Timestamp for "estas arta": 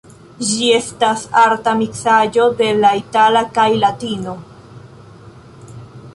0.77-1.73